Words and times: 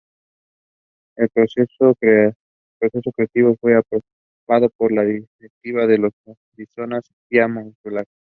En 1.15 1.29
su 1.47 1.93
proceso 1.93 3.11
creativo 3.15 3.55
fue 3.61 3.75
aprobado 3.75 4.71
por 4.75 4.91
la 4.91 5.03
directiva 5.03 5.85
de 5.85 5.99
los 5.99 6.11
Arizona 6.55 6.99
Diamondbacks. 7.29 8.09